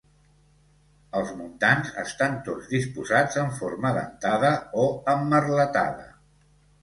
Els 1.19 1.33
muntants 1.41 1.91
estan 2.03 2.39
tots 2.47 2.71
disposats 2.71 3.37
en 3.43 3.53
forma 3.59 3.91
dentada 3.99 4.51
o 4.85 4.87
emmerletada. 5.13 6.09